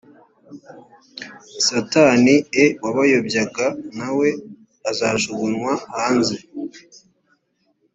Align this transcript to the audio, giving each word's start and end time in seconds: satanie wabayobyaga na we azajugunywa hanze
satanie 1.67 2.35
wabayobyaga 2.83 3.65
na 3.97 4.07
we 4.17 4.29
azajugunywa 4.89 5.73
hanze 5.95 6.35